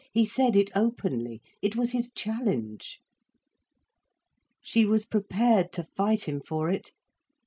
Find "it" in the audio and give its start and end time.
0.55-0.71, 1.61-1.75, 6.71-6.91